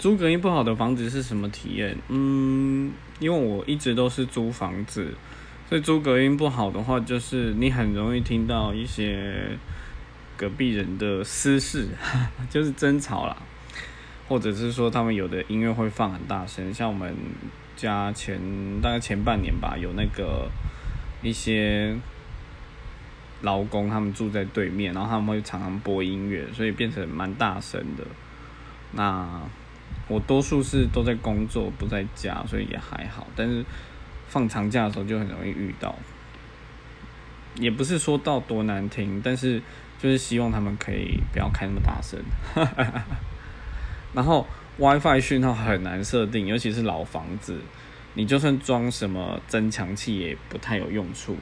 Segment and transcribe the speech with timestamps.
[0.00, 1.94] 租隔音不好的房子是什么体验？
[2.08, 5.12] 嗯，因为我一直都是租房子，
[5.68, 9.58] 所以租隔音不好的话，就是你很容易听到一些
[10.38, 11.88] 隔壁人的私事，
[12.48, 13.36] 就是争吵啦，
[14.26, 17.14] 或者是说他们有的音乐会放很大声，像我们
[17.76, 18.40] 家前
[18.80, 20.50] 大概前半年吧，有那个
[21.22, 21.94] 一些
[23.42, 28.06] 劳工他们住在对面，然后他们会常常播音乐，所以变成蛮大声的。
[28.92, 29.42] 那
[30.10, 33.28] 我多数是都在工作，不在家，所以也还好。
[33.36, 33.64] 但是
[34.26, 35.94] 放长假的时候就很容易遇到，
[37.54, 39.62] 也不是说到多难听，但是
[40.02, 42.18] 就是希望他们可以不要开那么大声。
[44.12, 44.44] 然后
[44.78, 47.60] WiFi 讯号很难设定，尤其是老房子，
[48.14, 51.36] 你就算装什么增强器也不太有用处。